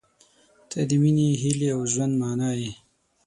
[0.69, 2.71] •ته د مینې، هیلې، او ژوند معنی یې.